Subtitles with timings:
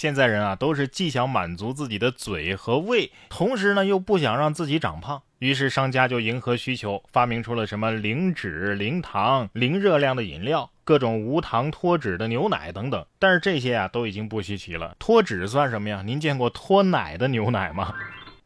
[0.00, 13.04] 现在人啊，都是既想满足自己的嘴和胃，同时呢又不想让自己长胖，于是商家就迎合需求，发明出了什么零脂、零糖、零热量的饮料，各种无糖脱脂的牛奶等等。
[13.18, 16.00] 但是这些啊都已经不稀奇了，脱脂算什么呀？
[16.06, 17.92] 您见过脱奶的牛奶吗？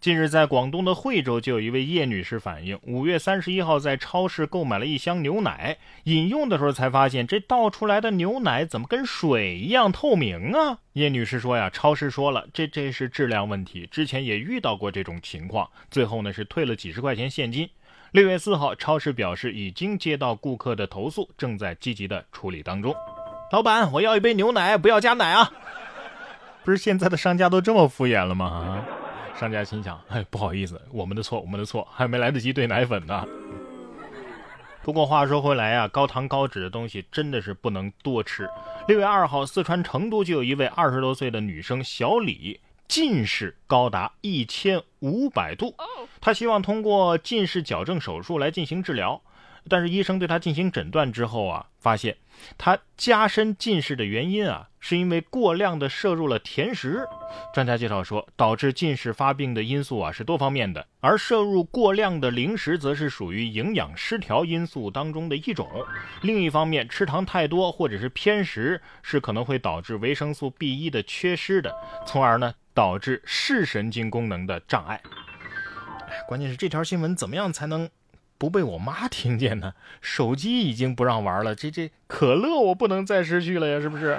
[0.02, 10.76] 近日，在广东的惠州，就有一位叶女士反映，五月三十一号在超市购买了一箱牛奶，饮用的时候才发现，这倒出来的牛奶怎么跟水一样透明啊？
[10.94, 17.70] 叶女士说呀，超市说了，这这是质量问题，之前也遇到过这种情况，最后呢是退了几十块钱现金。
[18.10, 22.92] 六月四号，超市表示已经接到顾客的投诉，正在积极的处理当中。
[23.52, 25.52] 老板，我要一杯牛奶，不要加奶啊！
[26.64, 28.84] 不是现在的商家都这么敷衍了吗？
[29.38, 33.26] 商家心想：“哎，不好意思，我们的错，我们的错，还没来得及兑奶粉呢。”
[34.82, 38.48] 不过话说回来啊，高糖高脂的东西真的是不能多吃。
[38.88, 42.58] 六月二号，四川成都就有一位二十多岁的女生小李，
[42.88, 45.76] 近视高达一千五百度，
[46.20, 49.22] 她希望通过近视矫正手术来进行治疗。
[49.68, 52.16] 但是医生对他进行诊断之后啊，发现
[52.58, 57.06] 他加深近视的原因啊，是因为过量的摄入了甜食。
[57.54, 65.68] 专家介绍说，导致近视发病的因素啊是多方面的，而摄入过量的零食则是属于营养失调因素当中的一种。
[66.22, 71.74] 另一方面，吃糖太多或者是偏食是可能会导致维生素 B 一的缺失的，
[72.06, 75.00] 从而呢导致视神经功能的障碍。
[76.08, 77.88] 哎，关键是这条新闻怎么样才能？
[78.42, 84.18] 不被我妈听见呢，手机已经不让玩了，这这可乐我不能再失去了呀，是不是？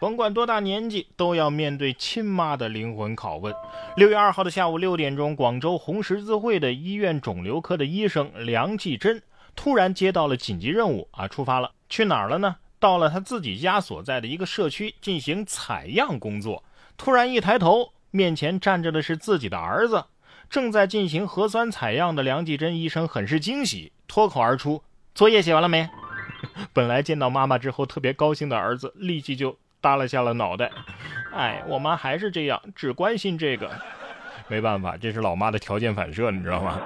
[0.00, 3.54] 甭管多大年纪，都要面对亲妈的灵魂拷问。
[3.94, 9.22] 六月二号的下午六点钟，广州红十字会的医院肿瘤科的医生梁继珍
[9.54, 12.56] 突然接到了紧急任务啊，出发了，去哪儿了呢？
[12.80, 16.64] 到了他自己家所在的一个社区进行采样工作。
[16.96, 20.06] 突然一抬头，面前站着的是自己的儿子。
[20.50, 24.82] 正在进行核酸采样的梁继珍医生很是惊喜，脱口而出
[25.14, 25.88] ：“作业写完了没？”
[26.72, 30.70] 本来见到妈妈之后特别高兴的儿子，立即就耷拉下了脑袋。
[31.34, 33.70] 哎，我妈还是这样，只关心这个。
[34.48, 36.80] 没办法，这是老妈的条件反射，你知道吗？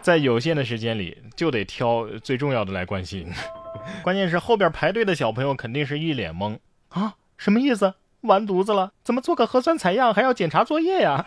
[0.00, 3.30] 在有限的时间里，就得挑最重要的来关心。
[4.02, 6.58] 关键是后边排队的小朋友肯定是一脸懵
[6.88, 7.94] 啊，什么意思？
[8.22, 8.92] 完犊子了？
[9.04, 11.26] 怎么做个核酸采样还要检查作业呀？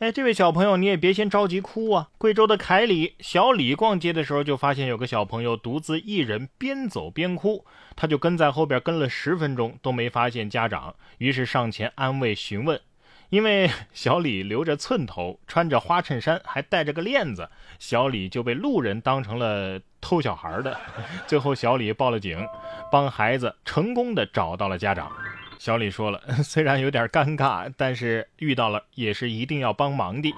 [0.00, 2.08] 哎，这位小朋友，你也别先着急哭啊！
[2.16, 12.80] 贵州的凯里小李逛街的时候，就发现有个小朋友独自一人边走边哭，他就跟在后边跟了十分钟都没发现家长，于是上前安慰询问。
[13.28, 20.80] 因为 小李留着寸头，穿着花衬衫，还带着个链子，小李就被路人当成了偷小孩的。
[21.28, 22.42] 最后，小李报了警，
[22.90, 25.12] 帮孩子成功的找到了家长。
[25.60, 30.34] 小李说了， 虽然有点尴尬，但是遇到了也是一定要帮忙的。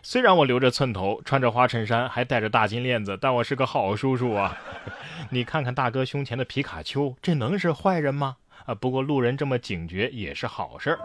[0.00, 4.56] 虽然我留着寸头，穿着花衬衫，还戴着大金链子，但我是个好叔叔啊。
[5.30, 8.36] 你看看大哥胸前的皮卡丘，这能是坏人吗？
[8.64, 10.96] 啊，不过路人这么警觉也是好事。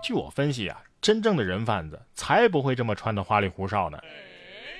[0.00, 3.98] 据我分析啊，真正的人贩子才不会这么穿的花里胡哨呢。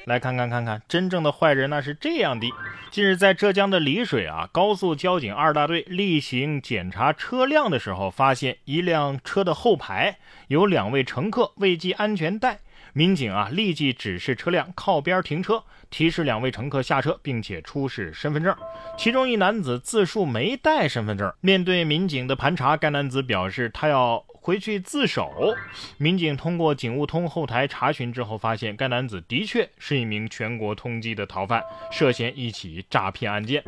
[0.05, 2.47] 来看看看看，真正的坏人那是这样的。
[2.91, 10.19] 近日，在浙江的丽水啊，高速交警二大队例行检查车辆的时候，发现一辆车的后排
[10.49, 12.59] 有两位乘客未系安全带。
[12.93, 18.55] 民警啊，立即指示车辆靠边停车，提示两位乘客下车，并且出示身份证。
[18.99, 21.33] 其中一男子自述没带身份证。
[21.41, 24.25] 面对民警的盘查，该男子表示他要。
[24.43, 25.55] 回去自首。
[25.97, 33.63] 民警通过警务通后台查询之后，发现该男子的确是一名全国通缉的逃犯，涉嫌一起诈骗案件。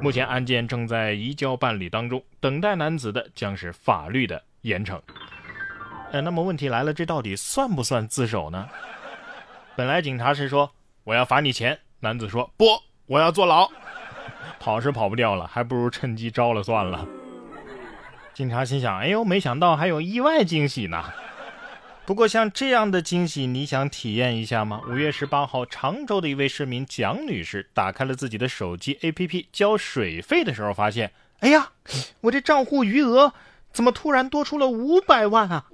[0.00, 4.98] 目前案件正在移交办理当中，等待男子的将是法律的严惩。
[6.12, 8.66] 呃，那么问题来了，这到底算不算自首呢？
[9.76, 10.70] 本来警察是说
[11.04, 12.64] 我要罚你钱，男子说不，
[13.06, 13.70] 我要坐牢。
[14.58, 17.06] 跑是跑不掉了，还不如趁机招了算了。
[18.36, 21.02] 警察心想：“哎呦，没想到还有意外惊喜呢。”
[22.04, 24.82] 不过，像这样的惊喜，你想体验一下吗？
[24.86, 31.70] 五月十八号，常州的一位市民蒋女士打开了自己的手机 APP 交水费的时候，发现：“哎呀，
[32.20, 33.32] 我这账户余额。”
[33.76, 35.66] 怎么突然多出了五百万啊？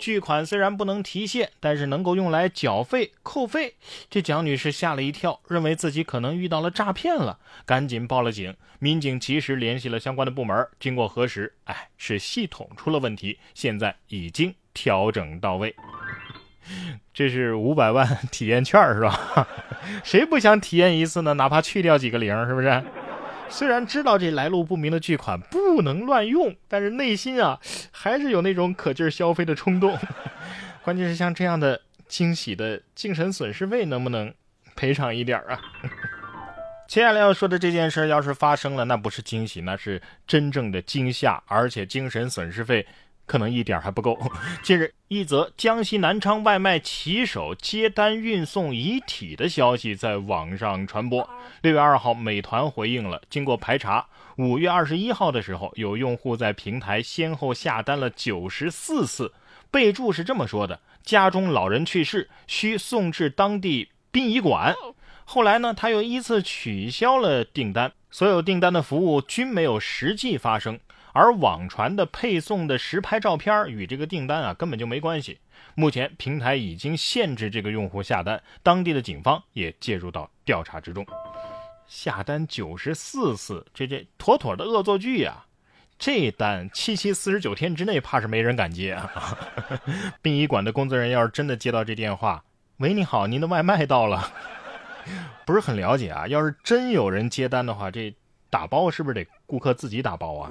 [0.00, 3.74] 巨款虽然不能提现，但是能够用来缴费扣费。
[4.08, 8.56] 这蒋女士吓了一跳，认为自己可能遇到了诈骗了，赶紧报了警。
[8.78, 15.76] 民警及时联系了相关的部门，经过核实，哎，是系统出了问题，现在已经调整到位。
[17.12, 19.46] 这是五百万 体验券是吧？
[20.02, 21.34] 谁不想体验一次呢？
[21.34, 22.82] 哪怕去掉几个零，是不是？
[23.52, 27.60] 虽然知道这来路不明的巨款不能乱用，但是内心啊，
[27.90, 29.96] 还是有那种可劲儿消费的冲动。
[30.82, 31.78] 关键是像这样的
[32.08, 34.32] 惊喜的精神损失费，能不能
[34.74, 35.60] 赔偿一点啊？
[36.88, 42.86] 接下来要说的这件事，要是发生了，那不是惊喜，那是真正的惊吓，而且精神损失费
[43.26, 44.18] 可能一点还不够。
[44.62, 51.28] 近日，一则江西南昌外卖骑手接单运送遗体的消息在网上传播。
[51.62, 59.32] 六月二号，美团回应了，经过排查，五月二十一号的时候，有用户在平台先后下单了九十四次，
[59.70, 64.74] 备注是这么说的：家中老人去世，需送至当地殡仪馆。
[65.24, 70.78] 后来呢，他又依次取消了订单，所有订单的服务均没有实际发生，
[71.12, 75.38] 而网传的配送的实拍照片与这个订单啊根本就没关系。
[75.74, 81.06] 目前平台已经限制这个用户下单，当地的警方也介入到调查之中。
[81.86, 85.44] 下单九十四次，这这妥妥的恶作剧呀！
[85.98, 89.38] 这单七七四十九天之内怕是没人敢接啊！
[90.20, 92.42] 殡仪馆的工作人员要是真的接到这电话，
[92.78, 94.32] 喂，你好，您的外卖到了。
[95.46, 98.12] 不是很了解啊，要是真有人接单的话，这
[98.50, 100.50] 打包是不是得顾客自己打包啊？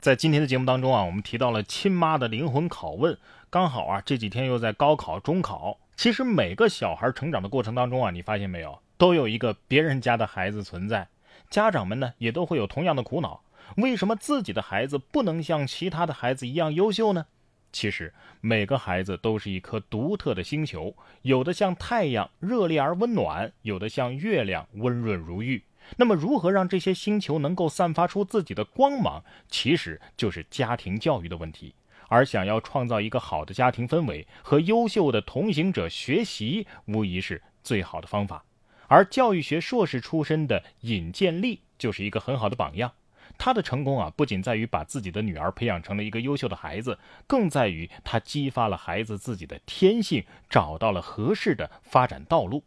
[0.00, 3.18] 在今天的节目当中啊，我们提到了亲妈的灵魂拷问，
[3.50, 5.76] 刚好啊这几天又在高考、中考。
[5.96, 11.08] 其实每个小孩成长的过程当中啊，你发现没有，都有一个别人家的孩子存在，
[11.50, 13.42] 家长们呢也都会有同样的苦恼：
[13.78, 17.26] 为什么自己的孩子不能像其他的孩子一样优秀呢？
[17.72, 25.64] 其实每个孩子都是一颗独特的星球，有的像太阳热烈而温暖，有的像月亮温润如玉。
[25.96, 31.74] 那么，如何让这些星球能够散发出自己的光芒，其实就是家庭教育的问题。
[32.08, 38.44] 而想要创造一个好的家庭氛围和优秀的同行者学习，无疑是最好的方法。
[38.86, 42.90] 而教育学硕士出身的尹建莉就是一个很好的榜样。
[43.36, 52.64] 他的成功啊，不仅在于把自己的女儿培养成了一个优秀的孩子，更在于他激发了孩子自己的天性，找到了合适的发展道路。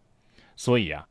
[0.56, 1.08] 所以啊，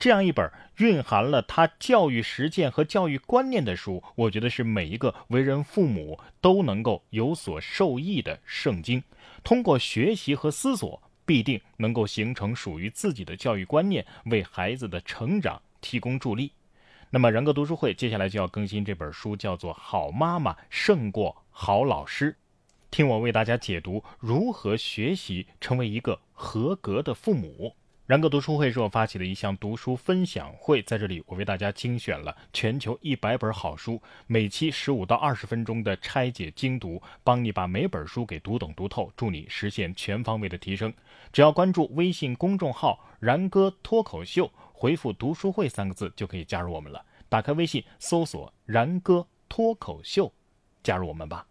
[0.00, 9.02] 这样一本蕴含了他教育实践和教育观念的书，我觉得是每一个为人父母都能够有所受益的圣经。
[9.44, 16.50] 通过学习和思索，必定能够形成属于自己的教育观念，为孩子的成长提供助力。
[17.10, 22.32] 那么，人格读书会接下来就要更新这本书，叫做《好妈妈胜过好老师》，
[22.90, 27.76] 听我为大家解读如何学习成为一个合格的父母。
[28.10, 40.92] 然哥读书会是我发起的一项读书分享会，在这里我为大家精选了全球一百本好书，每期十五到二十分钟的拆解精读，帮你把每本书给读懂读透，助你实现全方位的提升。
[41.32, 44.50] 只要关注微信公众号“然哥脱口秀”。
[44.74, 47.00] 回复“读书会”三个字就可以加入我们了。
[47.28, 50.32] 打开微信，搜索“然哥脱口秀”，
[50.82, 51.46] 加入我们吧。